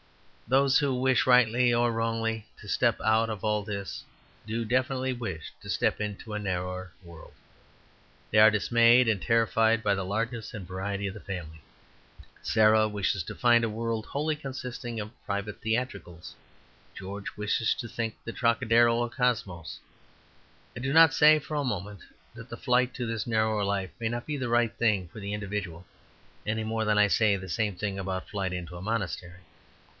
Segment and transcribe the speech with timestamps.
[0.47, 4.03] Those who wish, rightly or wrongly, to step out of all this,
[4.45, 7.33] do definitely wish to step into a narrower world.
[8.31, 11.61] They are dismayed and terrified by the largeness and variety of the family.
[12.41, 16.35] Sarah wishes to find a world wholly consisting of private theatricals;
[16.95, 19.79] George wishes to think the Trocadero a cosmos.
[20.75, 22.01] I do not say, for a moment,
[22.33, 25.31] that the flight to this narrower life may not be the right thing for the
[25.33, 25.85] individual,
[26.45, 29.41] any more than I say the same thing about flight into a monastery.